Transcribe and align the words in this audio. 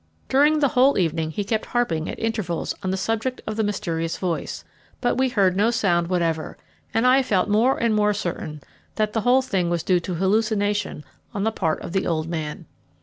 During 0.29 0.57
the 0.61 0.69
whole 0.69 0.97
evening 0.97 1.29
he 1.29 1.43
kept 1.43 1.67
harping 1.67 2.09
at 2.09 2.17
intervals 2.17 2.73
on 2.81 2.89
the 2.89 2.97
subject 2.97 3.39
of 3.45 3.55
the 3.55 3.63
mysterious 3.63 4.17
voice, 4.17 4.63
but 4.99 5.15
we 5.15 5.29
heard 5.29 5.55
no 5.55 5.69
sound 5.69 6.07
whatever, 6.07 6.57
and 6.91 7.05
I 7.05 7.21
felt 7.21 7.49
more 7.49 7.77
and 7.77 7.93
more 7.93 8.11
certain 8.15 8.63
that 8.95 9.13
the 9.13 9.21
whole 9.21 9.43
thing 9.43 9.69
was 9.69 9.83
due 9.83 9.99
to 9.99 10.15
hallucination 10.15 11.03
on 11.35 11.43
the 11.43 11.51
part 11.51 11.83
of 11.83 11.91
the 11.91 12.07
old 12.07 12.27
man. 12.27 12.65